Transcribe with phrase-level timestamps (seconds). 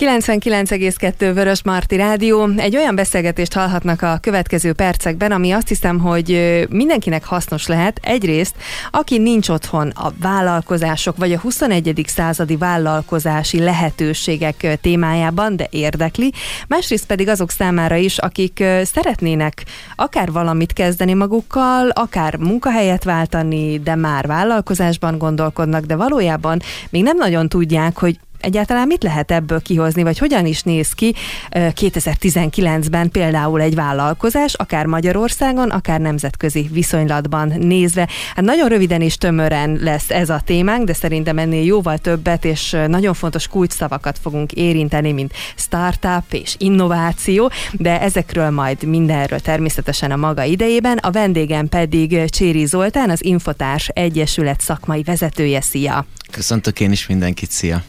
[0.00, 2.48] 99,2 Vörös Marti Rádió.
[2.56, 6.28] Egy olyan beszélgetést hallhatnak a következő percekben, ami azt hiszem, hogy
[6.70, 8.00] mindenkinek hasznos lehet.
[8.02, 8.54] Egyrészt,
[8.90, 12.04] aki nincs otthon a vállalkozások vagy a 21.
[12.06, 16.32] századi vállalkozási lehetőségek témájában, de érdekli.
[16.68, 19.64] Másrészt pedig azok számára is, akik szeretnének
[19.96, 26.60] akár valamit kezdeni magukkal, akár munkahelyet váltani, de már vállalkozásban gondolkodnak, de valójában
[26.90, 31.14] még nem nagyon tudják, hogy egyáltalán mit lehet ebből kihozni, vagy hogyan is néz ki
[31.50, 38.08] 2019-ben például egy vállalkozás, akár Magyarországon, akár nemzetközi viszonylatban nézve.
[38.34, 42.76] Hát nagyon röviden és tömören lesz ez a témánk, de szerintem ennél jóval többet és
[42.86, 50.16] nagyon fontos kulcsszavakat fogunk érinteni, mint startup és innováció, de ezekről majd mindenről természetesen a
[50.16, 50.96] maga idejében.
[50.96, 55.60] A vendégem pedig Cséri Zoltán, az Infotárs Egyesület szakmai vezetője.
[55.60, 56.06] Szia!
[56.30, 57.82] Köszöntök én is mindenkit, szia!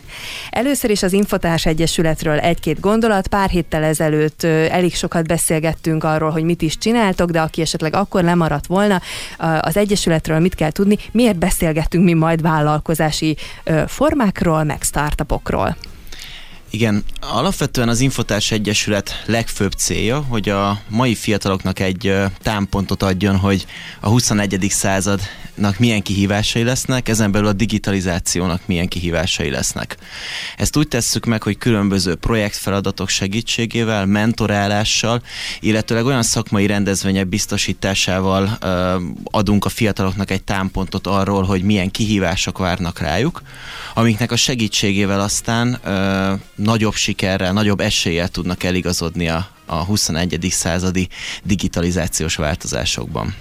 [0.49, 3.27] Először is az Infotárs Egyesületről egy-két gondolat.
[3.27, 8.23] Pár héttel ezelőtt elég sokat beszélgettünk arról, hogy mit is csináltok, de aki esetleg akkor
[8.23, 9.01] lemaradt volna,
[9.59, 13.37] az Egyesületről mit kell tudni, miért beszélgettünk mi majd vállalkozási
[13.87, 15.75] formákról, meg startupokról.
[16.73, 23.65] Igen, alapvetően az Infotárs Egyesület legfőbb célja, hogy a mai fiataloknak egy támpontot adjon, hogy
[23.99, 24.65] a 21.
[24.69, 29.97] századnak milyen kihívásai lesznek, ezen belül a digitalizációnak milyen kihívásai lesznek.
[30.57, 35.21] Ezt úgy tesszük meg, hogy különböző projektfeladatok segítségével, mentorálással,
[35.59, 38.57] illetőleg olyan szakmai rendezvények biztosításával
[39.23, 43.41] adunk a fiataloknak egy támpontot arról, hogy milyen kihívások várnak rájuk,
[43.93, 45.79] amiknek a segítségével aztán
[46.63, 50.47] nagyobb sikerrel, nagyobb eséllyel tudnak eligazodni a, a 21.
[50.49, 51.07] századi
[51.43, 53.35] digitalizációs változásokban.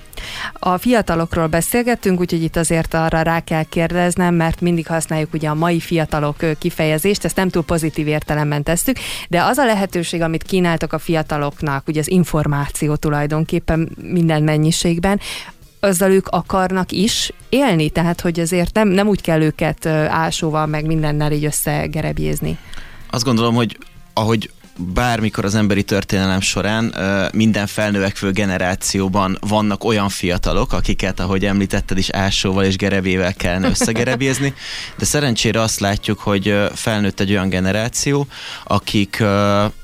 [0.52, 5.54] A fiatalokról beszélgettünk, úgyhogy itt azért arra rá kell kérdeznem, mert mindig használjuk ugye a
[5.54, 8.96] mai fiatalok kifejezést, ezt nem túl pozitív értelemben tesszük,
[9.28, 15.20] de az a lehetőség, amit kínáltok a fiataloknak, ugye az információ tulajdonképpen minden mennyiségben,
[15.80, 20.86] azzal ők akarnak is élni, tehát hogy azért nem, nem úgy kell őket ásóval meg
[20.86, 22.58] mindennel így összegerebjézni.
[23.10, 23.78] Azt gondolom, hogy
[24.14, 26.94] ahogy bármikor az emberi történelem során
[27.32, 34.54] minden felnövekvő generációban vannak olyan fiatalok, akiket, ahogy említetted is, ásóval és gerevével kellene összegerebézni,
[34.98, 38.26] de szerencsére azt látjuk, hogy felnőtt egy olyan generáció,
[38.64, 39.22] akik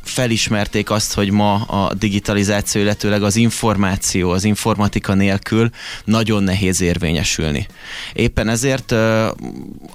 [0.02, 5.70] felismerték azt, hogy ma a digitalizáció, illetőleg az információ, az informatika nélkül
[6.04, 7.66] nagyon nehéz érvényesülni.
[8.12, 8.94] Éppen ezért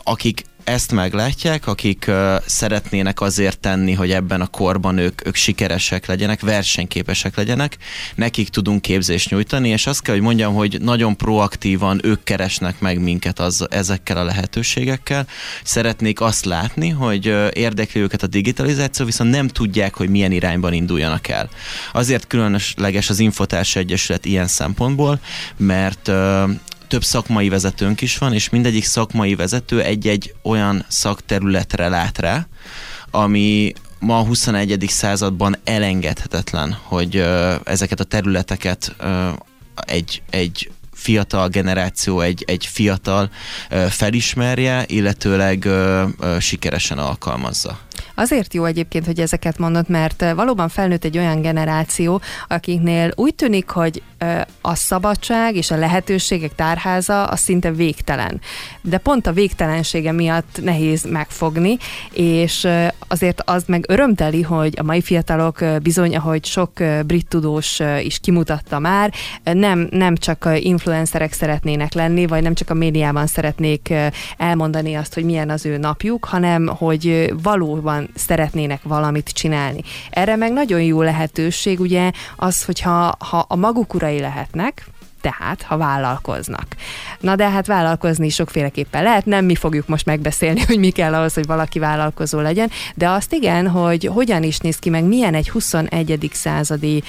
[0.03, 6.05] akik ezt meglátják, akik uh, szeretnének azért tenni, hogy ebben a korban ők, ők sikeresek
[6.05, 7.77] legyenek, versenyképesek legyenek,
[8.15, 12.99] nekik tudunk képzést nyújtani, és azt kell, hogy mondjam, hogy nagyon proaktívan ők keresnek meg
[12.99, 15.27] minket az, ezekkel a lehetőségekkel.
[15.63, 20.73] Szeretnék azt látni, hogy uh, érdekli őket a digitalizáció, viszont nem tudják, hogy milyen irányban
[20.73, 21.49] induljanak el.
[21.93, 25.19] Azért különleges az Infotárs Egyesület ilyen szempontból,
[25.57, 26.49] mert uh,
[26.91, 32.47] több szakmai vezetőnk is van, és mindegyik szakmai vezető egy-egy olyan szakterületre lát rá,
[33.11, 34.85] ami ma a 21.
[34.87, 37.15] században elengedhetetlen, hogy
[37.63, 38.95] ezeket a területeket
[39.75, 43.29] egy, egy fiatal generáció, egy, egy fiatal
[43.89, 45.67] felismerje, illetőleg
[46.39, 47.79] sikeresen alkalmazza.
[48.15, 53.69] Azért jó egyébként, hogy ezeket mondod, mert valóban felnőtt egy olyan generáció, akiknél úgy tűnik,
[53.69, 54.01] hogy
[54.61, 58.41] a szabadság és a lehetőségek tárháza az szinte végtelen.
[58.81, 61.77] De pont a végtelensége miatt nehéz megfogni,
[62.11, 62.67] és
[63.07, 66.71] azért az meg örömteli, hogy a mai fiatalok bizony, ahogy sok
[67.05, 72.73] brit tudós is kimutatta már, nem, nem csak influencerek szeretnének lenni, vagy nem csak a
[72.73, 73.93] médiában szeretnék
[74.37, 79.81] elmondani azt, hogy milyen az ő napjuk, hanem hogy valóban szeretnének valamit csinálni.
[80.09, 84.85] Erre meg nagyon jó lehetőség ugye az, hogyha ha a maguk urai lehetnek,
[85.21, 86.65] tehát ha vállalkoznak.
[87.19, 91.33] Na de hát vállalkozni sokféleképpen lehet, nem mi fogjuk most megbeszélni, hogy mi kell ahhoz,
[91.33, 95.49] hogy valaki vállalkozó legyen, de azt igen, hogy hogyan is néz ki, meg milyen egy
[95.49, 96.29] 21.
[96.33, 97.03] századi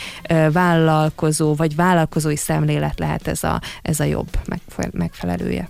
[0.53, 4.29] vállalkozó, vagy vállalkozói szemlélet lehet ez a, ez a jobb
[4.91, 5.69] megfelelője.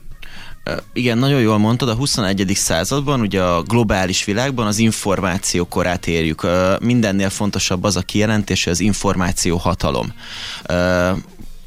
[0.93, 2.53] Igen, nagyon jól mondtad, a 21.
[2.55, 6.47] században, ugye a globális világban az információ korát érjük.
[6.81, 10.13] Mindennél fontosabb az a kijelentés, hogy az információ hatalom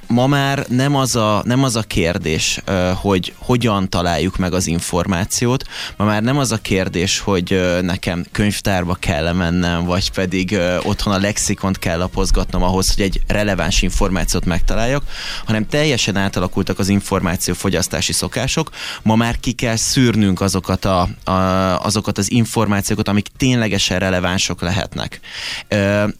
[0.07, 2.61] ma már nem az a, nem az a kérdés,
[2.93, 5.63] hogy hogyan találjuk meg az információt,
[5.97, 11.17] ma már nem az a kérdés, hogy nekem könyvtárba kell mennem, vagy pedig otthon a
[11.17, 15.03] lexikont kell lapozgatnom ahhoz, hogy egy releváns információt megtaláljak,
[15.45, 18.69] hanem teljesen átalakultak az információfogyasztási szokások.
[19.01, 21.31] Ma már ki kell szűrnünk azokat, a, a,
[21.85, 25.19] azokat az információkat, amik ténylegesen relevánsok lehetnek.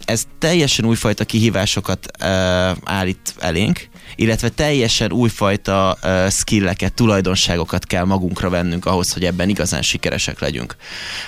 [0.06, 2.08] Ez teljesen újfajta kihívásokat
[2.84, 3.75] állít elénk,
[4.16, 10.75] illetve teljesen újfajta uh, skilleket, tulajdonságokat kell magunkra vennünk ahhoz, hogy ebben igazán sikeresek legyünk.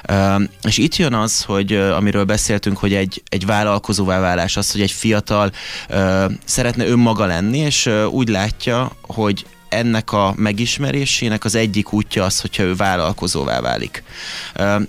[0.10, 4.72] Uh, és itt jön az, hogy uh, amiről beszéltünk, hogy egy, egy vállalkozóvá válás, az,
[4.72, 5.52] hogy egy fiatal
[5.90, 9.46] uh, szeretne önmaga lenni, és uh, úgy látja, hogy
[9.78, 14.04] ennek a megismerésének az egyik útja az, hogyha ő vállalkozóvá válik.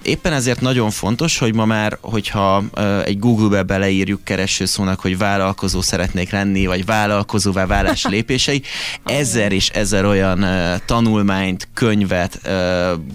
[0.02, 2.64] Éppen ezért nagyon fontos, hogy ma már, hogyha
[3.05, 8.62] egy Google-be beleírjuk keresőszónak, hogy vállalkozó szeretnék lenni, vagy vállalkozóvá válás lépései,
[9.05, 10.46] ezer és ezer olyan
[10.87, 12.40] tanulmányt, könyvet,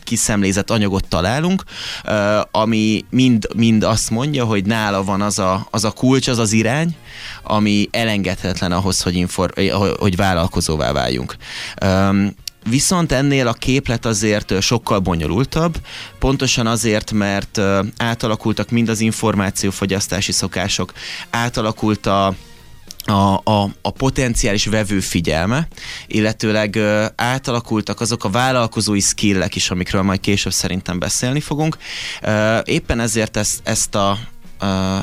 [0.03, 1.63] kiszemlézett anyagot találunk,
[2.51, 6.51] ami mind, mind azt mondja, hogy nála van az a, az a kulcs, az az
[6.51, 6.95] irány,
[7.43, 9.53] ami elengedhetetlen ahhoz, hogy, infor,
[9.99, 11.35] hogy vállalkozóvá váljunk.
[12.69, 15.77] Viszont ennél a képlet azért sokkal bonyolultabb,
[16.19, 17.61] pontosan azért, mert
[17.97, 20.93] átalakultak mind az információfogyasztási szokások,
[21.29, 22.35] átalakult a
[23.05, 25.67] a, a, a potenciális vevő figyelme,
[26.07, 26.77] illetőleg
[27.15, 31.77] átalakultak azok a vállalkozói skillek is, amikről majd később szerintem beszélni fogunk.
[32.63, 34.17] Éppen ezért ezt, ezt a,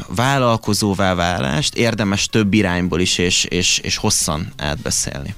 [0.07, 5.35] vállalkozóvá válást érdemes több irányból is és, és, és hosszan átbeszélni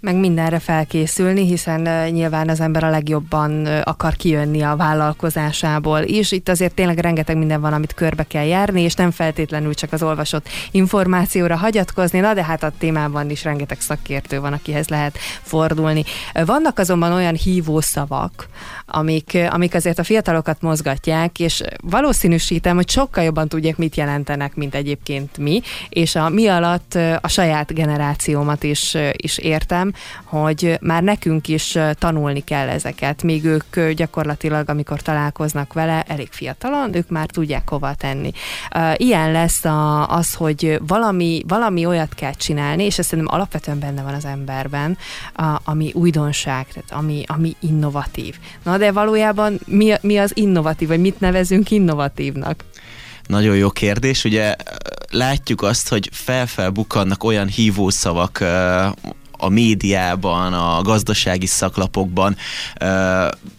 [0.00, 6.32] meg mindenre felkészülni, hiszen nyilván az ember a legjobban akar kijönni a vállalkozásából is.
[6.32, 10.02] Itt azért tényleg rengeteg minden van, amit körbe kell járni, és nem feltétlenül csak az
[10.02, 16.04] olvasott információra hagyatkozni, na de hát a témában is rengeteg szakértő van, akihez lehet fordulni.
[16.44, 18.48] Vannak azonban olyan hívószavak,
[18.86, 24.74] amik, amik azért a fiatalokat mozgatják, és valószínűsítem, hogy sokkal jobban tudják, mit jelentenek, mint
[24.74, 29.87] egyébként mi, és a mi alatt a saját generációmat is, is értem,
[30.24, 36.96] hogy már nekünk is tanulni kell ezeket, még ők gyakorlatilag, amikor találkoznak vele, elég fiatalon,
[36.96, 38.32] ők már tudják hova tenni.
[38.96, 39.64] Ilyen lesz
[40.06, 44.98] az, hogy valami, valami olyat kell csinálni, és ez szerintem alapvetően benne van az emberben,
[45.64, 48.36] ami újdonság, tehát ami, ami innovatív.
[48.62, 52.64] Na de valójában mi, mi az innovatív, vagy mit nevezünk innovatívnak?
[53.26, 54.24] Nagyon jó kérdés.
[54.24, 54.54] Ugye
[55.10, 58.44] látjuk azt, hogy felfelbukkannak olyan hívószavak
[59.38, 62.36] a médiában, a gazdasági szaklapokban,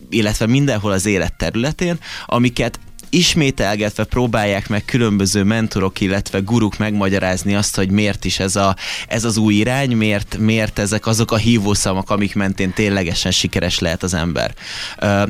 [0.10, 2.80] illetve mindenhol az élet területén, amiket
[3.10, 8.76] ismételgetve próbálják meg különböző mentorok, illetve guruk megmagyarázni azt, hogy miért is ez, a,
[9.08, 14.04] ez az új irány, miért, miért ezek azok a hívószavak, amik mentén ténylegesen sikeres lehet
[14.04, 14.54] az ember.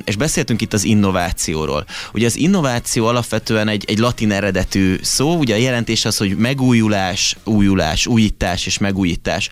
[0.03, 1.85] És beszéltünk itt az innovációról.
[2.13, 7.35] Ugye az innováció alapvetően egy, egy latin eredetű szó, ugye a jelentés az, hogy megújulás,
[7.43, 9.49] újulás, újítás és megújítás.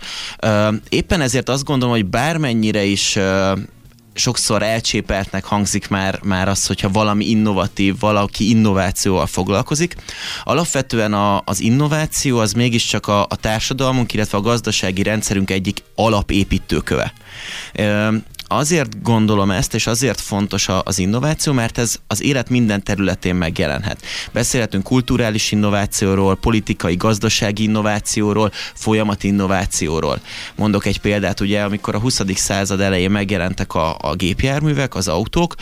[0.89, 3.17] Éppen ezért azt gondolom, hogy bármennyire is
[4.17, 9.95] sokszor elcsépeltnek hangzik már, már az, hogyha valami innovatív, valaki innovációval foglalkozik.
[10.43, 17.13] Alapvetően a, az innováció az mégiscsak a, a társadalmunk, illetve a gazdasági rendszerünk egyik alapépítőköve.
[18.49, 24.01] Azért gondolom ezt, és azért fontos az innováció, mert ez az élet minden területén megjelenhet.
[24.31, 30.19] Beszélhetünk kulturális innovációról, politikai, gazdasági innovációról, folyamat innovációról.
[30.55, 32.21] Mondok egy példát, ugye, amikor a 20.
[32.35, 35.55] század elején megjelentek a, a gépjárművek, az autók,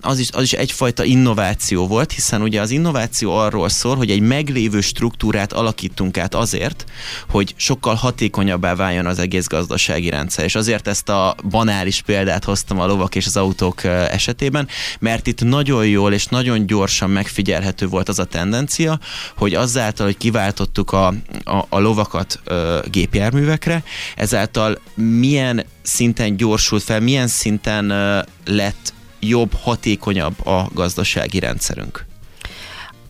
[0.00, 4.20] az is, az is egyfajta innováció volt, hiszen ugye az innováció arról szól, hogy egy
[4.20, 6.84] meglévő struktúrát alakítunk át azért,
[7.30, 10.44] hogy sokkal hatékonyabbá váljon az egész gazdasági rendszer.
[10.44, 15.42] És azért ezt a banális példát hoztam a lovak és az autók esetében, mert itt
[15.42, 18.98] nagyon jól és nagyon gyorsan megfigyelhető volt az a tendencia,
[19.36, 21.06] hogy azáltal, hogy kiváltottuk a,
[21.44, 23.82] a, a lovakat ö, gépjárművekre,
[24.16, 32.10] ezáltal milyen szinten gyorsult fel, milyen szinten ö, lett jobb, hatékonyabb a gazdasági rendszerünk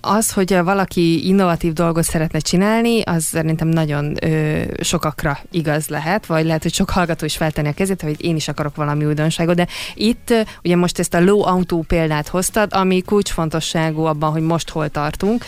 [0.05, 6.45] az, hogy valaki innovatív dolgot szeretne csinálni, az szerintem nagyon ö, sokakra igaz lehet, vagy
[6.45, 9.67] lehet, hogy sok hallgató is feltenni a kezét, hogy én is akarok valami újdonságot, de
[9.95, 14.89] itt ugye most ezt a low autó példát hoztad, ami kulcsfontosságú abban, hogy most hol
[14.89, 15.45] tartunk,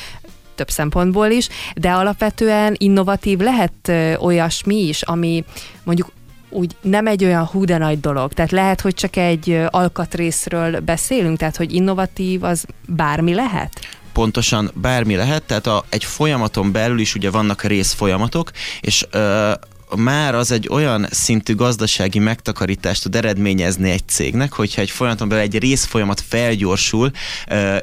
[0.54, 5.44] több szempontból is, de alapvetően innovatív lehet ö, olyasmi is, ami
[5.82, 6.12] mondjuk
[6.49, 8.32] úgy nem egy olyan hú de nagy dolog.
[8.32, 14.02] Tehát lehet, hogy csak egy alkatrészről beszélünk, tehát hogy innovatív az bármi lehet?
[14.14, 19.52] Pontosan bármi lehet, tehát a, egy folyamaton belül is ugye vannak részfolyamatok, és ö,
[19.97, 25.44] már az egy olyan szintű gazdasági megtakarítást tud eredményezni egy cégnek, hogyha egy folyamaton belül
[25.44, 27.11] egy részfolyamat felgyorsul,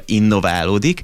[0.06, 1.02] innoválódik,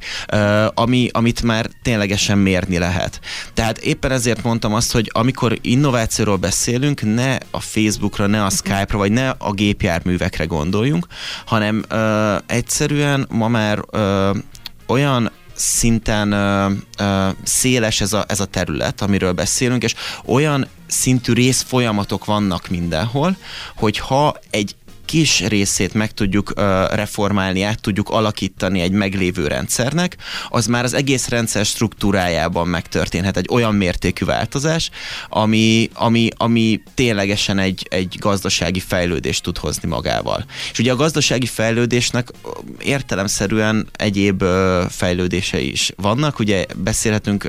[0.75, 3.21] ami, amit már ténylegesen mérni lehet.
[3.55, 8.99] Tehát éppen ezért mondtam azt, hogy amikor innovációról beszélünk, ne a Facebookra, ne a Skype-ra,
[8.99, 11.07] vagy ne a gépjárművekre gondoljunk,
[11.47, 11.85] hanem
[12.47, 13.81] egyszerűen ma már
[14.89, 21.33] olyan szinten ö, ö, széles ez a, ez a terület, amiről beszélünk, és olyan szintű
[21.33, 23.37] részfolyamatok vannak mindenhol,
[23.77, 24.77] hogy ha egy
[25.09, 26.53] kis részét meg tudjuk
[26.91, 30.17] reformálni, át tudjuk alakítani egy meglévő rendszernek,
[30.49, 34.91] az már az egész rendszer struktúrájában megtörténhet egy olyan mértékű változás,
[35.29, 40.45] ami, ami, ami ténylegesen egy, egy gazdasági fejlődést tud hozni magával.
[40.73, 42.29] És ugye a gazdasági fejlődésnek
[42.83, 44.45] értelemszerűen egyéb
[44.89, 47.49] fejlődései is vannak, ugye beszélhetünk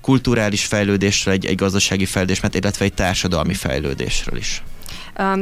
[0.00, 4.62] kulturális fejlődésről, egy, egy gazdasági fejlődésről, illetve egy társadalmi fejlődésről is.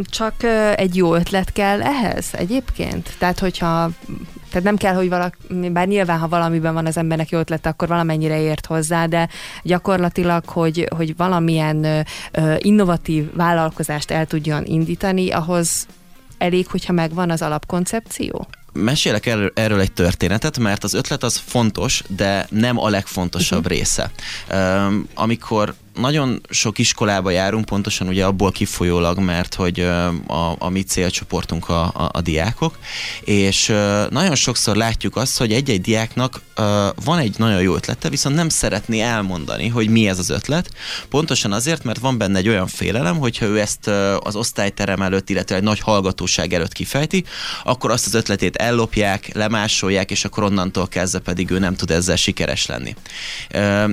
[0.02, 0.42] Csak
[0.76, 3.14] egy jó ötlet kell ehhez egyébként?
[3.18, 3.90] Tehát, hogyha
[4.49, 5.37] tehát nem kell, hogy valaki,
[5.71, 9.28] bár nyilván, ha valamiben van az embernek jó ötlete, akkor valamennyire ért hozzá, de
[9.62, 12.06] gyakorlatilag, hogy, hogy valamilyen
[12.59, 15.87] innovatív vállalkozást el tudjon indítani, ahhoz
[16.38, 18.47] elég, hogyha megvan az alapkoncepció?
[18.73, 23.76] mesélek erről, erről egy történetet, mert az ötlet az fontos, de nem a legfontosabb uh-huh.
[23.76, 24.11] része.
[24.52, 29.80] Um, amikor nagyon sok iskolába járunk, pontosan ugye abból kifolyólag, mert hogy
[30.26, 32.78] a, a mi célcsoportunk a, a, a diákok,
[33.20, 33.66] és
[34.10, 36.40] nagyon sokszor látjuk azt, hogy egy-egy diáknak
[37.04, 40.70] van egy nagyon jó ötlete, viszont nem szeretné elmondani, hogy mi ez az ötlet,
[41.08, 43.86] pontosan azért, mert van benne egy olyan félelem, hogyha ő ezt
[44.18, 47.24] az osztályterem előtt, illetve egy nagy hallgatóság előtt kifejti,
[47.64, 52.16] akkor azt az ötletét ellopják, lemásolják, és akkor onnantól kezdve pedig ő nem tud ezzel
[52.16, 52.94] sikeres lenni.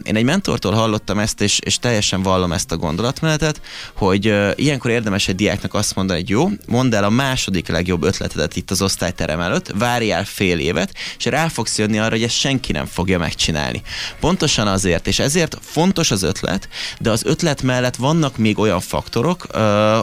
[0.04, 3.62] Én egy mentortól hallottam ezt, és, és te teljesen vallom ezt a gondolatmenetet,
[3.94, 8.56] hogy ilyenkor érdemes egy diáknak azt mondani, hogy jó, mondd el a második legjobb ötletedet
[8.56, 12.72] itt az osztályterem előtt, várjál fél évet, és rá fogsz jönni arra, hogy ezt senki
[12.72, 13.82] nem fogja megcsinálni.
[14.20, 16.68] Pontosan azért, és ezért fontos az ötlet,
[17.00, 19.48] de az ötlet mellett vannak még olyan faktorok,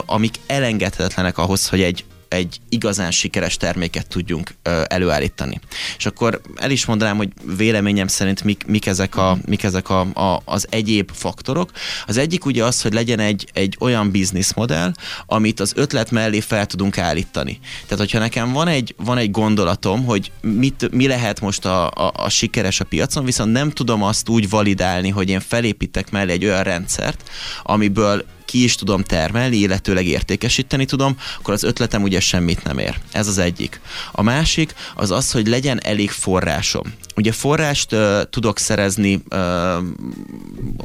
[0.05, 4.55] amik elengedhetetlenek ahhoz, hogy egy egy igazán sikeres terméket tudjunk
[4.87, 5.59] előállítani.
[5.97, 9.99] És akkor el is mondanám, hogy véleményem szerint mik, mik ezek, a, mik ezek a,
[9.99, 11.71] a, az egyéb faktorok.
[12.05, 14.91] Az egyik ugye az, hogy legyen egy, egy olyan bizniszmodell,
[15.25, 17.59] amit az ötlet mellé fel tudunk állítani.
[17.83, 22.11] Tehát, hogyha nekem van egy, van egy gondolatom, hogy mit, mi lehet most a, a,
[22.15, 26.45] a sikeres a piacon, viszont nem tudom azt úgy validálni, hogy én felépítek mellé egy
[26.45, 27.29] olyan rendszert,
[27.63, 32.97] amiből ki is tudom termelni, illetőleg értékesíteni tudom, akkor az ötletem ugye semmit nem ér.
[33.11, 33.81] Ez az egyik.
[34.11, 36.93] A másik az az, hogy legyen elég forrásom.
[37.15, 39.39] Ugye forrást uh, tudok szerezni, uh,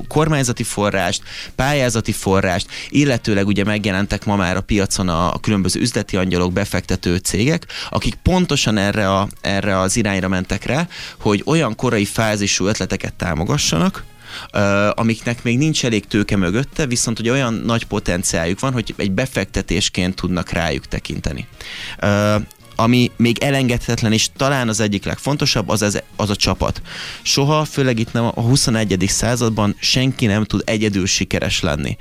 [0.09, 1.23] kormányzati forrást,
[1.55, 7.17] pályázati forrást, illetőleg ugye megjelentek ma már a piacon a, a különböző üzleti angyalok, befektető
[7.17, 10.89] cégek, akik pontosan erre, a, erre az irányra mentek rá,
[11.21, 14.05] hogy olyan korai fázisú ötleteket támogassanak,
[14.95, 20.15] amiknek még nincs elég tőke mögötte, viszont hogy olyan nagy potenciáljuk van, hogy egy befektetésként
[20.15, 21.47] tudnak rájuk tekinteni
[22.77, 26.83] ami még elengedhetetlen, és talán az egyik legfontosabb, az, az, az a csapat.
[27.23, 29.05] Soha, főleg itt nem a 21.
[29.09, 31.97] században senki nem tud egyedül sikeres lenni.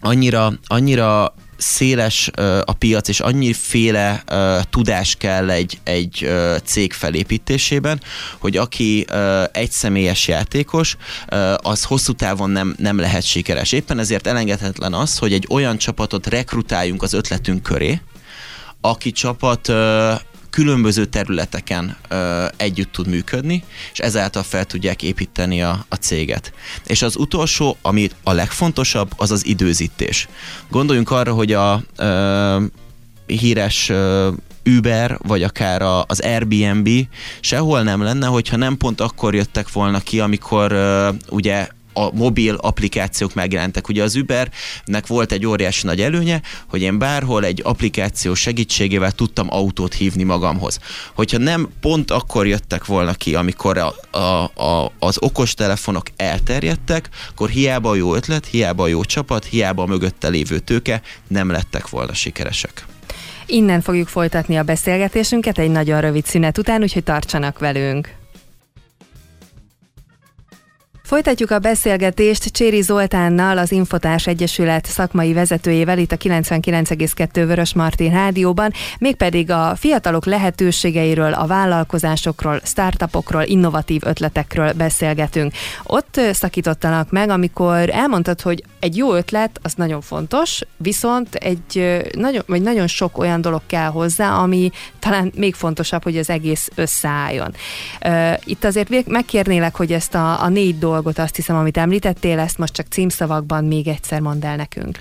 [0.00, 2.30] Annyira, annyira széles
[2.64, 4.24] a piac, és annyiféle
[4.70, 6.30] tudás kell egy, egy
[6.64, 8.00] cég felépítésében,
[8.38, 9.06] hogy aki
[9.52, 10.96] egy személyes játékos,
[11.56, 13.72] az hosszú távon nem, nem lehet sikeres.
[13.72, 18.00] Éppen ezért elengedhetetlen az, hogy egy olyan csapatot rekrutáljunk az ötletünk köré,
[18.80, 19.72] aki csapat
[20.50, 26.52] különböző területeken ö, együtt tud működni, és ezáltal fel tudják építeni a, a céget.
[26.86, 30.28] És az utolsó, ami a legfontosabb, az az időzítés.
[30.70, 32.62] Gondoljunk arra, hogy a ö,
[33.26, 34.30] híres ö,
[34.76, 36.88] Uber, vagy akár a, az Airbnb
[37.40, 40.76] sehol nem lenne, hogyha nem pont akkor jöttek volna ki, amikor
[41.28, 43.88] ugye a mobil applikációk megjelentek.
[43.88, 49.46] Ugye az Ubernek volt egy óriási nagy előnye, hogy én bárhol egy applikáció segítségével tudtam
[49.50, 50.78] autót hívni magamhoz.
[51.14, 57.48] Hogyha nem pont akkor jöttek volna ki, amikor a, a, a, az okostelefonok elterjedtek, akkor
[57.48, 61.88] hiába a jó ötlet, hiába a jó csapat, hiába a mögötte lévő tőke nem lettek
[61.88, 62.86] volna sikeresek.
[63.46, 68.14] Innen fogjuk folytatni a beszélgetésünket egy nagyon rövid szünet után, úgyhogy tartsanak velünk.
[71.08, 78.10] Folytatjuk a beszélgetést Cséri Zoltánnal, az Infotárs Egyesület szakmai vezetőjével itt a 99,2 Vörös Martin
[78.10, 85.52] rádióban, mégpedig a fiatalok lehetőségeiről, a vállalkozásokról, startupokról, innovatív ötletekről beszélgetünk.
[85.82, 92.42] Ott szakítottalak meg, amikor elmondtad, hogy egy jó ötlet, az nagyon fontos, viszont egy nagyon,
[92.46, 97.54] vagy nagyon sok olyan dolog kell hozzá, ami talán még fontosabb, hogy az egész összeálljon.
[98.44, 102.72] Itt azért megkérnélek, hogy ezt a, a négy dolgot, azt hiszem, amit említettél, ezt most
[102.72, 104.98] csak címszavakban még egyszer mondd el nekünk.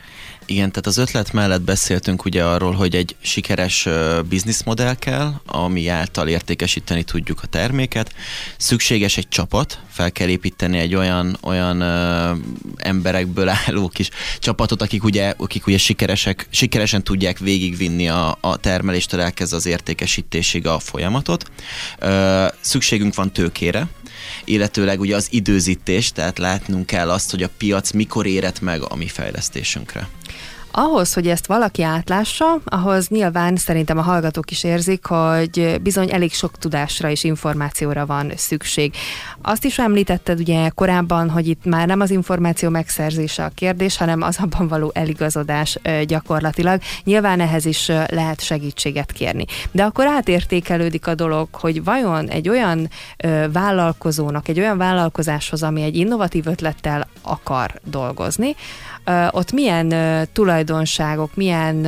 [0.49, 3.87] Igen, tehát az ötlet mellett beszéltünk ugye arról, hogy egy sikeres
[4.29, 8.13] bizniszmodell kell, ami által értékesíteni tudjuk a terméket.
[8.57, 12.31] Szükséges egy csapat, fel kell építeni egy olyan, olyan ö,
[12.75, 19.21] emberekből álló kis csapatot, akik ugye, akik ugye sikeresek, sikeresen tudják végigvinni a, a termeléstől
[19.21, 21.51] elkezdve az értékesítésig a folyamatot.
[21.99, 23.87] Ö, szükségünk van tőkére,
[24.45, 28.95] illetőleg ugye az időzítés, tehát látnunk kell azt, hogy a piac mikor érett meg a
[28.95, 30.07] mi fejlesztésünkre.
[30.79, 36.33] Ahhoz, hogy ezt valaki átlássa, ahhoz nyilván szerintem a hallgatók is érzik, hogy bizony elég
[36.33, 38.93] sok tudásra és információra van szükség.
[39.41, 44.21] Azt is említetted ugye korábban, hogy itt már nem az információ megszerzése a kérdés, hanem
[44.21, 46.81] az abban való eligazodás gyakorlatilag.
[47.03, 49.45] Nyilván ehhez is lehet segítséget kérni.
[49.71, 52.89] De akkor átértékelődik a dolog, hogy vajon egy olyan
[53.51, 58.55] vállalkozónak, egy olyan vállalkozáshoz, ami egy innovatív ötlettel akar dolgozni,
[59.31, 59.93] ott milyen
[60.33, 61.85] tulajdonságok, milyen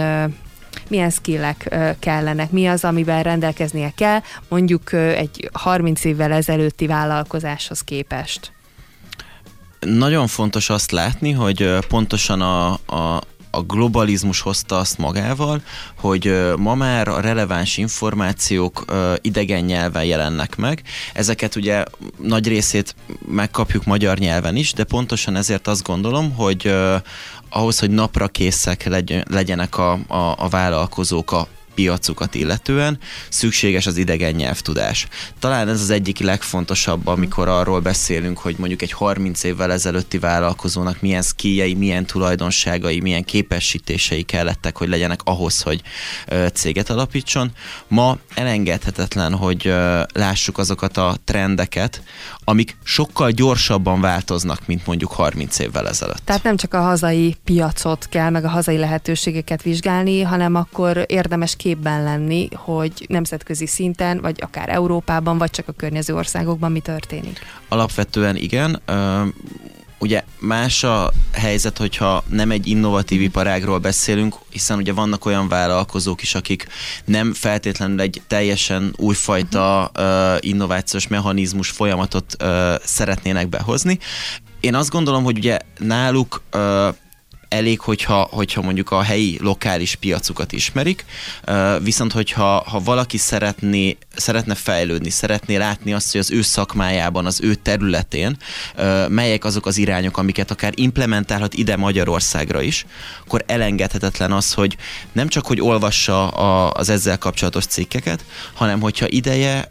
[0.87, 8.51] milyen skillek kellenek, mi az, amivel rendelkeznie kell, mondjuk egy 30 évvel ezelőtti vállalkozáshoz képest?
[9.79, 13.21] Nagyon fontos azt látni, hogy pontosan a, a,
[13.51, 15.61] a globalizmus hozta azt magával,
[15.95, 18.85] hogy ma már a releváns információk
[19.21, 20.81] idegen nyelven jelennek meg.
[21.13, 21.83] Ezeket ugye
[22.17, 22.95] nagy részét
[23.27, 26.75] megkapjuk magyar nyelven is, de pontosan ezért azt gondolom, hogy
[27.49, 28.83] ahhoz, hogy napra készek
[29.29, 31.47] legyenek a, a, a vállalkozók a
[31.79, 35.07] piacukat illetően szükséges az idegen nyelvtudás.
[35.39, 41.01] Talán ez az egyik legfontosabb, amikor arról beszélünk, hogy mondjuk egy 30 évvel ezelőtti vállalkozónak
[41.01, 45.81] milyen skilljei, milyen tulajdonságai, milyen képesítései kellettek, hogy legyenek ahhoz, hogy
[46.53, 47.51] céget alapítson.
[47.87, 49.73] Ma elengedhetetlen, hogy
[50.13, 52.01] lássuk azokat a trendeket,
[52.43, 56.21] amik sokkal gyorsabban változnak, mint mondjuk 30 évvel ezelőtt.
[56.25, 61.55] Tehát nem csak a hazai piacot kell, meg a hazai lehetőségeket vizsgálni, hanem akkor érdemes
[61.69, 67.39] képben lenni, hogy nemzetközi szinten, vagy akár Európában, vagy csak a környező országokban mi történik.
[67.67, 68.81] Alapvetően igen.
[69.99, 76.21] Ugye más a helyzet, hogyha nem egy innovatív iparágról beszélünk, hiszen ugye vannak olyan vállalkozók
[76.21, 76.67] is, akik
[77.05, 82.37] nem feltétlenül egy teljesen újfajta uh, innovációs mechanizmus folyamatot
[82.83, 83.99] szeretnének behozni.
[84.59, 86.41] Én azt gondolom, hogy ugye náluk
[87.49, 91.05] elég, hogyha, hogyha mondjuk a helyi lokális piacukat ismerik,
[91.81, 97.41] viszont hogyha ha valaki szeretné, szeretne fejlődni, szeretné látni azt, hogy az ő szakmájában, az
[97.41, 98.37] ő területén
[99.07, 102.85] melyek azok az irányok, amiket akár implementálhat ide Magyarországra is,
[103.25, 104.77] akkor elengedhetetlen az, hogy
[105.11, 109.67] nem csak, hogy olvassa a, az ezzel kapcsolatos cikkeket, hanem hogyha ideje,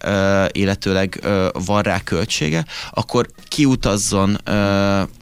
[0.52, 1.20] illetőleg
[1.52, 4.38] van rá költsége, akkor kiutazzon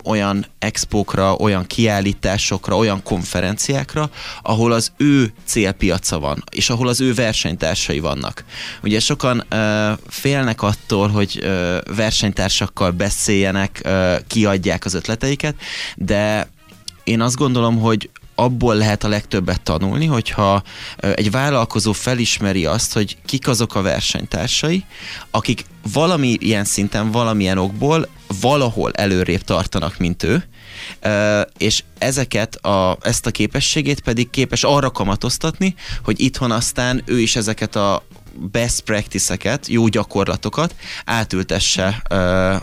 [0.07, 4.11] olyan expókra, olyan kiállításokra, olyan konferenciákra,
[4.43, 8.45] ahol az ő célpiaca van, és ahol az ő versenytársai vannak.
[8.83, 15.55] Ugye sokan uh, félnek attól, hogy uh, versenytársakkal beszéljenek, uh, kiadják az ötleteiket,
[15.97, 16.49] de
[17.05, 20.63] én azt gondolom, hogy abból lehet a legtöbbet tanulni, hogyha
[20.97, 24.85] egy vállalkozó felismeri azt, hogy kik azok a versenytársai,
[25.31, 28.09] akik valami ilyen szinten, valamilyen okból
[28.41, 30.45] valahol előrébb tartanak, mint ő,
[31.59, 37.37] és ezeket a, ezt a képességét pedig képes arra kamatoztatni, hogy itthon aztán ő is
[37.37, 38.03] ezeket a
[38.39, 41.87] best practice-eket, jó gyakorlatokat átültesse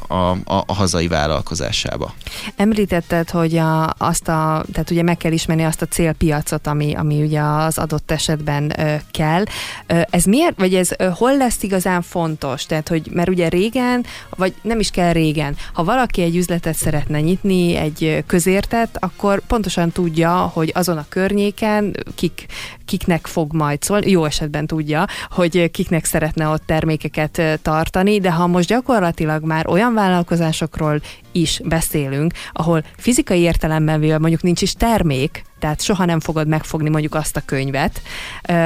[0.08, 2.14] a, a, a hazai vállalkozásába.
[2.56, 7.22] Említetted, hogy a, azt a, tehát ugye meg kell ismerni azt a célpiacot, ami, ami
[7.24, 8.76] ugye az adott esetben
[9.12, 9.44] kell.
[9.86, 12.66] Ez miért, vagy ez hol lesz igazán fontos?
[12.66, 17.22] Tehát, hogy mert ugye régen, vagy nem is kell régen, ha valaki egy üzletet szeretne
[17.22, 22.46] nyitni, egy közértet, akkor pontosan tudja, hogy azon a környéken kik,
[22.86, 28.48] kiknek fog majd szólni, jó esetben tudja, hogy kiknek szeretne ott termékeket tartani, de ha
[28.48, 35.44] most gyakorlatilag már olyan vállalkozásokról is beszélünk, ahol fizikai értelemben véve mondjuk nincs is termék,
[35.60, 38.02] tehát soha nem fogod megfogni mondjuk azt a könyvet,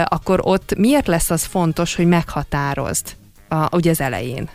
[0.03, 3.15] akkor ott miért lesz az fontos, hogy meghatározd
[3.49, 4.49] a, ugye az elején?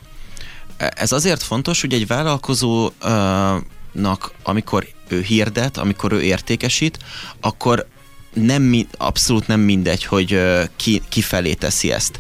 [0.76, 6.98] Ez azért fontos, hogy egy vállalkozónak, amikor ő hirdet, amikor ő értékesít,
[7.40, 7.87] akkor
[8.33, 10.40] nem, abszolút nem mindegy, hogy
[10.77, 12.18] ki, kifelé teszi ezt.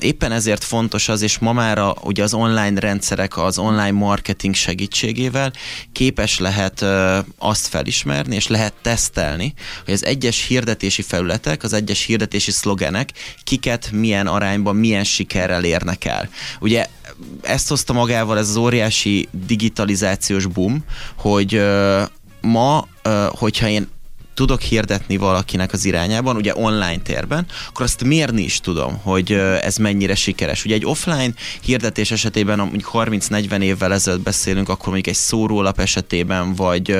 [0.00, 4.54] Éppen ezért fontos az, és ma már a, ugye az online rendszerek, az online marketing
[4.54, 5.52] segítségével
[5.92, 6.84] képes lehet
[7.38, 13.12] azt felismerni, és lehet tesztelni, hogy az egyes hirdetési felületek, az egyes hirdetési szlogenek
[13.44, 16.28] kiket milyen arányban, milyen sikerrel érnek el.
[16.60, 16.86] Ugye
[17.42, 20.84] ezt hozta magával ez az óriási digitalizációs boom,
[21.16, 21.62] hogy
[22.40, 22.88] ma,
[23.28, 23.88] hogyha én
[24.40, 29.76] tudok hirdetni valakinek az irányában, ugye online térben, akkor azt mérni is tudom, hogy ez
[29.76, 30.64] mennyire sikeres.
[30.64, 36.54] Ugye egy offline hirdetés esetében, mondjuk 30-40 évvel ezelőtt beszélünk, akkor mondjuk egy szórólap esetében,
[36.54, 36.96] vagy,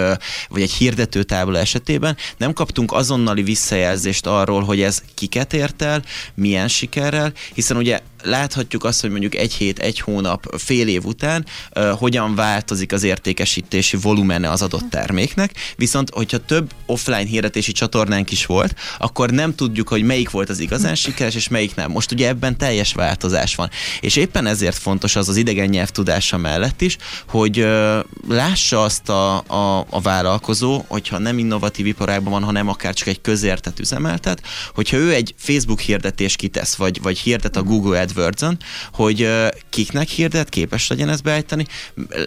[0.48, 6.02] vagy egy hirdetőtábla esetében nem kaptunk azonnali visszajelzést arról, hogy ez kiket ért el,
[6.34, 11.46] milyen sikerrel, hiszen ugye láthatjuk azt, hogy mondjuk egy hét, egy hónap, fél év után
[11.76, 18.30] uh, hogyan változik az értékesítési volumene az adott terméknek, viszont hogyha több offline hirdetési csatornánk
[18.30, 21.90] is volt, akkor nem tudjuk, hogy melyik volt az igazán sikeres, és melyik nem.
[21.90, 23.70] Most ugye ebben teljes változás van.
[24.00, 26.96] És éppen ezért fontos az az idegen nyelv tudása mellett is,
[27.28, 32.94] hogy uh, lássa azt a, a, a vállalkozó, hogyha nem innovatív iparágban van, hanem akár
[32.94, 34.42] csak egy közértet üzemeltet,
[34.74, 38.58] hogyha ő egy Facebook hirdetés kitesz, vagy, vagy hirdet a Google AdWords-on,
[38.92, 39.28] hogy
[39.70, 41.66] kiknek hirdet, képes legyen ezt beállítani,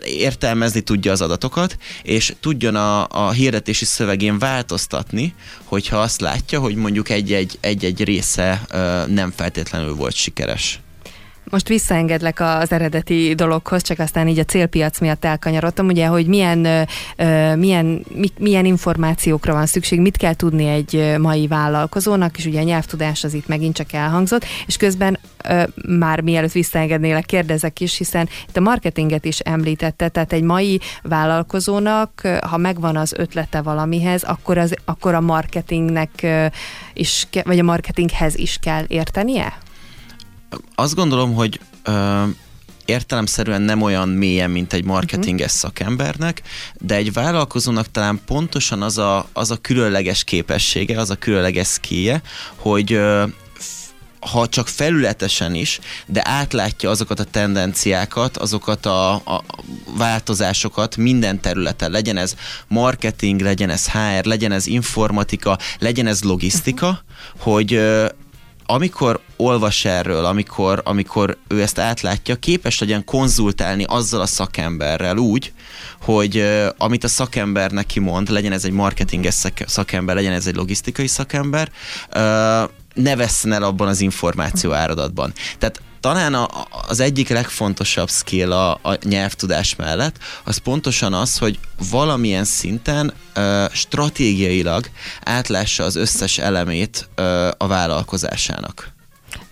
[0.06, 6.76] értelmezni tudja az adatokat, és tudjon a, a hirdetési szövegén változtatni, hogyha azt látja, hogy
[6.76, 8.66] mondjuk egy-egy, egy-egy része
[9.08, 10.83] nem feltétlenül volt sikeres.
[11.50, 16.88] Most visszaengedlek az eredeti dologhoz, csak aztán így a célpiac miatt elkanyarodtam, ugye, hogy milyen,
[17.58, 18.06] milyen,
[18.40, 23.34] milyen információkra van szükség, mit kell tudni egy mai vállalkozónak, és ugye a nyelvtudás az
[23.34, 25.20] itt megint csak elhangzott, és közben
[25.88, 32.22] már mielőtt visszaengednélek, kérdezek is, hiszen itt a marketinget is említette, tehát egy mai vállalkozónak,
[32.50, 36.28] ha megvan az ötlete valamihez, akkor, az, akkor a marketingnek
[36.94, 39.54] is, vagy a marketinghez is kell értenie?
[40.76, 42.24] Azt gondolom, hogy ö,
[42.86, 45.62] értelemszerűen nem olyan mélyen, mint egy marketinges uh-huh.
[45.62, 46.42] szakembernek,
[46.74, 52.22] de egy vállalkozónak talán pontosan az a, az a különleges képessége, az a különleges skije,
[52.56, 53.24] hogy ö,
[54.32, 59.44] ha csak felületesen is, de átlátja azokat a tendenciákat, azokat a, a
[59.98, 61.92] változásokat minden területen.
[61.92, 62.36] Legyen ez
[62.68, 67.54] marketing, legyen ez HR, legyen ez informatika, legyen ez logisztika, uh-huh.
[67.54, 67.82] hogy
[68.66, 75.54] amikor olvas erről, amikor, amikor ő ezt átlátja, képes legyen konzultálni azzal a szakemberrel úgy,
[76.02, 80.56] hogy uh, amit a szakember neki mond, legyen ez egy marketinges szakember, legyen ez egy
[80.56, 81.72] logisztikai szakember,
[82.16, 82.22] uh,
[82.94, 85.34] ne vesszen el abban az információ áradatban.
[85.58, 86.48] Tehát talán a,
[86.88, 91.60] az egyik legfontosabb skill a, a nyelvtudás mellett, az pontosan az, hogy
[91.92, 94.86] valamilyen szinten ö, stratégiailag
[95.24, 98.92] átlássa az összes elemét ö, a vállalkozásának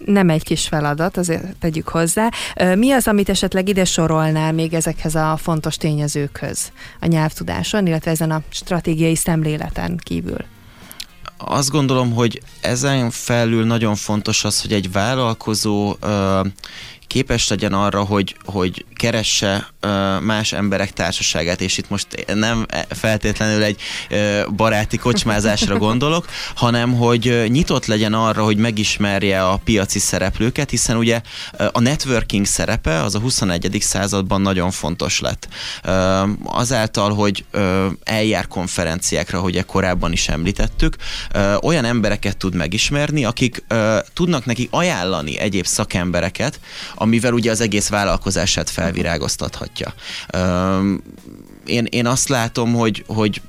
[0.05, 2.29] nem egy kis feladat, azért tegyük hozzá.
[2.75, 8.31] Mi az, amit esetleg ide sorolnál még ezekhez a fontos tényezőkhöz a nyelvtudáson, illetve ezen
[8.31, 10.45] a stratégiai szemléleten kívül?
[11.45, 15.95] Azt gondolom, hogy ezen felül nagyon fontos az, hogy egy vállalkozó
[17.11, 19.67] képes legyen arra, hogy, hogy keresse
[20.21, 23.81] más emberek társaságát, és itt most nem feltétlenül egy
[24.55, 31.21] baráti kocsmázásra gondolok, hanem hogy nyitott legyen arra, hogy megismerje a piaci szereplőket, hiszen ugye
[31.71, 33.77] a networking szerepe az a 21.
[33.79, 35.47] században nagyon fontos lett.
[36.43, 37.45] Azáltal, hogy
[38.03, 40.95] eljár konferenciákra, hogy korábban is említettük,
[41.61, 43.63] olyan embereket tud megismerni, akik
[44.13, 46.59] tudnak neki ajánlani egyéb szakembereket,
[47.01, 49.93] amivel ugye az egész vállalkozását felvirágoztathatja.
[51.65, 53.41] Én, én azt látom, hogy, hogy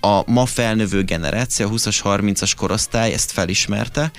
[0.00, 4.10] a ma felnövő generáció, a 20-as, 30-as korosztály ezt felismerte.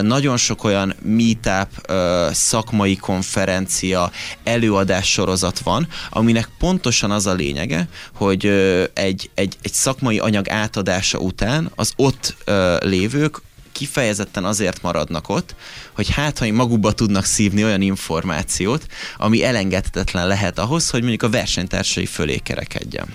[0.00, 1.92] Nagyon sok olyan meetup,
[2.32, 4.10] szakmai konferencia,
[4.44, 8.46] előadás sorozat van, aminek pontosan az a lényege, hogy
[8.94, 12.36] egy, egy, egy szakmai anyag átadása után az ott
[12.80, 13.40] lévők
[13.78, 15.54] kifejezetten azért maradnak ott,
[15.92, 18.86] hogy hát, ha magukba tudnak szívni olyan információt,
[19.16, 23.06] ami elengedhetetlen lehet ahhoz, hogy mondjuk a versenytársai fölé kerekedjen.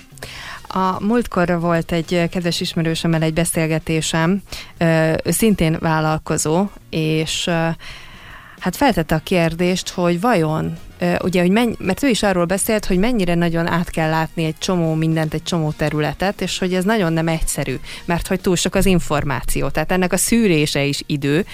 [0.68, 4.42] A múltkor volt egy kedves ismerősömmel egy beszélgetésem,
[5.24, 7.46] ő szintén vállalkozó, és
[8.60, 10.78] hát feltette a kérdést, hogy vajon
[11.24, 14.58] ugye, hogy menny, mert ő is arról beszélt, hogy mennyire nagyon át kell látni egy
[14.58, 18.76] csomó mindent, egy csomó területet, és hogy ez nagyon nem egyszerű, mert hogy túl sok
[18.76, 21.46] az információ, tehát ennek a szűrése is idő,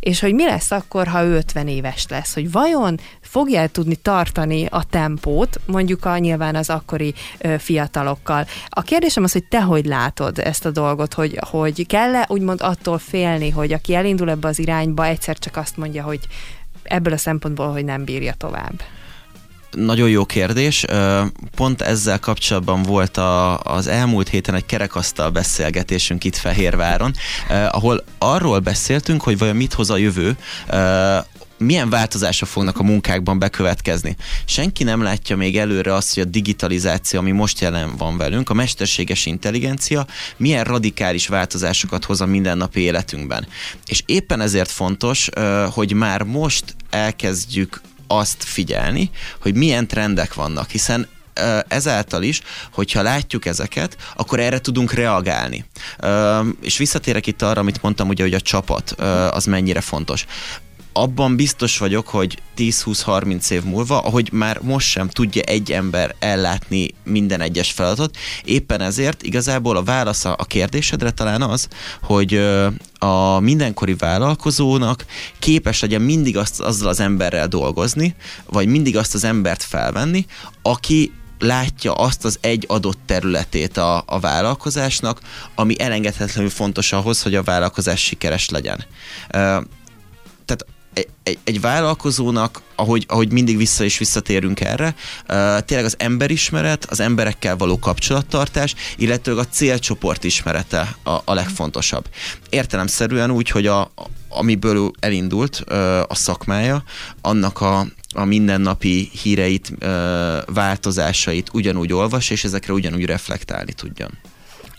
[0.00, 4.66] és hogy mi lesz akkor, ha ő 50 éves lesz, hogy vajon fogja tudni tartani
[4.70, 8.46] a tempót, mondjuk a nyilván az akkori ö, fiatalokkal.
[8.68, 12.98] A kérdésem az, hogy te hogy látod ezt a dolgot, hogy, hogy kell-e úgymond attól
[12.98, 16.20] félni, hogy aki elindul ebbe az irányba, egyszer csak azt mondja, hogy
[16.82, 18.82] ebből a szempontból, hogy nem bírja tovább?
[19.70, 20.84] Nagyon jó kérdés.
[21.56, 27.14] Pont ezzel kapcsolatban volt a, az elmúlt héten egy kerekasztal beszélgetésünk itt Fehérváron,
[27.70, 30.36] ahol arról beszéltünk, hogy vajon mit hoz a jövő,
[31.58, 34.16] milyen változások fognak a munkákban bekövetkezni.
[34.44, 38.54] Senki nem látja még előre azt, hogy a digitalizáció, ami most jelen van velünk, a
[38.54, 43.46] mesterséges intelligencia milyen radikális változásokat hoz a mindennapi életünkben.
[43.86, 45.28] És éppen ezért fontos,
[45.70, 51.08] hogy már most elkezdjük azt figyelni, hogy milyen trendek vannak, hiszen
[51.68, 52.40] ezáltal is,
[52.72, 55.64] hogyha látjuk ezeket, akkor erre tudunk reagálni.
[56.62, 58.90] És visszatérek itt arra, amit mondtam, ugye, hogy a csapat
[59.30, 60.26] az mennyire fontos
[60.92, 66.94] abban biztos vagyok, hogy 10-20-30 év múlva, ahogy már most sem tudja egy ember ellátni
[67.04, 71.68] minden egyes feladatot, éppen ezért igazából a válasz a kérdésedre talán az,
[72.02, 72.46] hogy
[72.98, 75.04] a mindenkori vállalkozónak
[75.38, 78.14] képes legyen mindig azt, azzal az emberrel dolgozni,
[78.46, 80.26] vagy mindig azt az embert felvenni,
[80.62, 85.20] aki látja azt az egy adott területét a, a vállalkozásnak,
[85.54, 88.84] ami elengedhetetlenül fontos ahhoz, hogy a vállalkozás sikeres legyen.
[91.22, 94.94] Egy, egy vállalkozónak, ahogy, ahogy mindig vissza és visszatérünk erre,
[95.28, 102.08] uh, tényleg az emberismeret, az emberekkel való kapcsolattartás, illetve a célcsoport ismerete a, a legfontosabb.
[102.50, 103.90] Értelemszerűen úgy, hogy a,
[104.28, 106.82] amiből elindult uh, a szakmája,
[107.20, 109.88] annak a, a mindennapi híreit, uh,
[110.46, 114.10] változásait ugyanúgy olvas, és ezekre ugyanúgy reflektálni tudjon.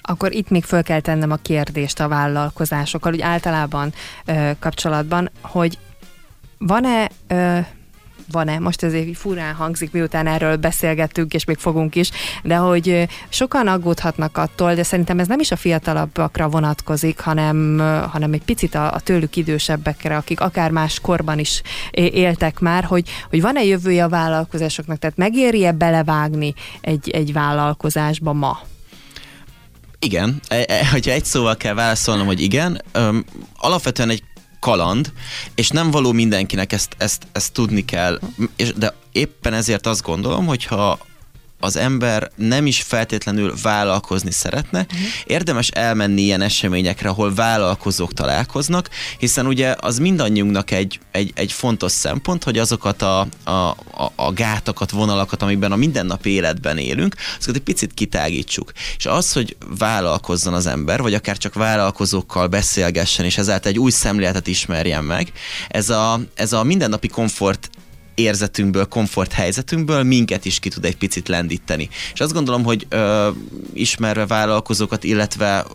[0.01, 3.93] Akkor itt még föl kell tennem a kérdést a vállalkozásokkal, úgy általában
[4.25, 5.77] ö, kapcsolatban, hogy
[6.59, 7.09] van-e
[8.31, 12.11] van-e, most ez egy furán hangzik, miután erről beszélgettünk, és még fogunk is,
[12.43, 17.79] de hogy sokan aggódhatnak attól, de szerintem ez nem is a fiatalabbakra vonatkozik, hanem,
[18.11, 23.09] hanem egy picit a, a tőlük idősebbekre, akik akár más korban is éltek már, hogy,
[23.29, 28.59] hogy van-e jövője a vállalkozásoknak, tehát megéri-e belevágni egy, egy vállalkozásba ma?
[30.01, 32.81] Igen, e, e, hogyha egy szóval kell válaszolnom, hogy igen,
[33.55, 34.23] alapvetően egy
[34.59, 35.11] kaland,
[35.55, 38.19] és nem való mindenkinek ezt, ezt, ezt tudni kell,
[38.55, 40.99] és, de éppen ezért azt gondolom, hogyha
[41.59, 45.07] az ember nem is feltétlenül vállalkozni szeretne, uh-huh.
[45.25, 51.91] érdemes elmenni ilyen eseményekre, ahol vállalkozók találkoznak, hiszen ugye az mindannyiunknak egy, egy, egy fontos
[51.91, 57.55] szempont, hogy azokat a, a, a, a gátakat, vonalakat, amikben a mindennapi életben élünk, azokat
[57.55, 58.71] egy picit kitágítsuk.
[58.97, 63.91] És az, hogy vállalkozzon az ember, vagy akár csak vállalkozókkal beszélgessen, és ezáltal egy új
[63.91, 65.31] szemléletet ismerjen meg,
[65.67, 67.69] ez a, ez a mindennapi komfort
[68.19, 71.89] érzetünkből, komfort helyzetünkből minket is ki tud egy picit lendíteni.
[72.13, 73.29] És azt gondolom, hogy ö,
[73.73, 75.65] ismerve vállalkozókat, illetve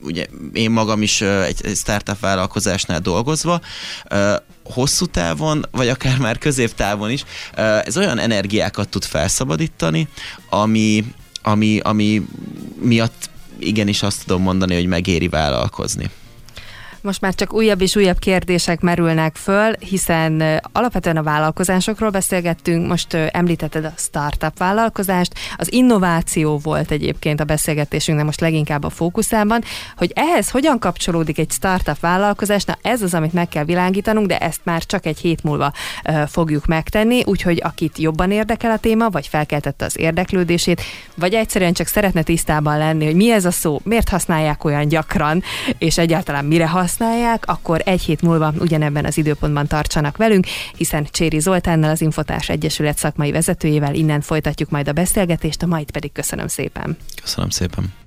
[0.00, 3.60] ugye én magam is ö, egy, egy startup vállalkozásnál dolgozva,
[4.08, 7.24] ö, hosszú távon, vagy akár már középtávon is,
[7.56, 10.08] ö, ez olyan energiákat tud felszabadítani,
[10.48, 11.04] ami,
[11.42, 12.26] ami, ami
[12.80, 16.10] miatt igenis azt tudom mondani, hogy megéri vállalkozni.
[17.02, 23.14] Most már csak újabb és újabb kérdések merülnek föl, hiszen alapvetően a vállalkozásokról beszélgettünk, most
[23.14, 29.62] említetted a startup vállalkozást, az innováció volt egyébként a beszélgetésünknek most leginkább a fókuszában,
[29.96, 34.38] hogy ehhez hogyan kapcsolódik egy startup vállalkozás, na ez az, amit meg kell világítanunk, de
[34.38, 35.72] ezt már csak egy hét múlva
[36.26, 40.82] fogjuk megtenni, úgyhogy akit jobban érdekel a téma, vagy felkeltette az érdeklődését,
[41.14, 45.42] vagy egyszerűen csak szeretne tisztában lenni, hogy mi ez a szó, miért használják olyan gyakran,
[45.78, 51.06] és egyáltalán mire használják, használják, akkor egy hét múlva ugyanebben az időpontban tartsanak velünk, hiszen
[51.10, 56.12] Cséri Zoltánnal, az Infotárs Egyesület szakmai vezetőjével innen folytatjuk majd a beszélgetést, a majd pedig
[56.12, 56.96] köszönöm szépen.
[57.22, 58.01] Köszönöm szépen.